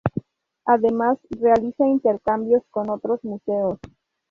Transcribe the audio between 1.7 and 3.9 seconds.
intercambios con otros museos.